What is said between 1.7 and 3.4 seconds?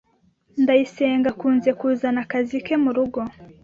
kuzana akazi ke murugo.